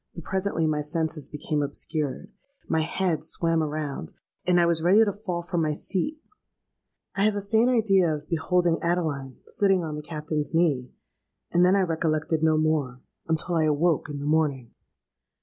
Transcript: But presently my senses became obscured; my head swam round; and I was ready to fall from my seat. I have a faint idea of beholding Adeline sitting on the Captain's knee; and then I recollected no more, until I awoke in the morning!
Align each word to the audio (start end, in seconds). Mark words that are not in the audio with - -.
But 0.15 0.23
presently 0.23 0.65
my 0.65 0.81
senses 0.81 1.29
became 1.29 1.61
obscured; 1.61 2.31
my 2.67 2.81
head 2.81 3.23
swam 3.23 3.61
round; 3.61 4.13
and 4.47 4.59
I 4.59 4.65
was 4.65 4.81
ready 4.81 5.05
to 5.05 5.13
fall 5.13 5.43
from 5.43 5.61
my 5.61 5.73
seat. 5.73 6.17
I 7.13 7.23
have 7.23 7.35
a 7.35 7.41
faint 7.43 7.69
idea 7.69 8.11
of 8.11 8.27
beholding 8.27 8.79
Adeline 8.81 9.37
sitting 9.45 9.83
on 9.83 9.93
the 9.95 10.01
Captain's 10.01 10.55
knee; 10.55 10.89
and 11.51 11.63
then 11.63 11.75
I 11.75 11.81
recollected 11.81 12.41
no 12.41 12.57
more, 12.57 12.99
until 13.27 13.53
I 13.53 13.65
awoke 13.65 14.09
in 14.09 14.17
the 14.17 14.25
morning! 14.25 14.71